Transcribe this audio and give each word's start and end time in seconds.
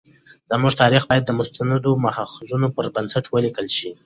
زموږ 0.49 0.73
تاریخ 0.81 1.03
باید 1.09 1.23
د 1.25 1.31
مستندو 1.39 1.91
مأخذونو 2.03 2.67
پر 2.75 2.85
بنسټ 2.95 3.25
ولیکل 3.29 3.67
شي. 3.77 3.89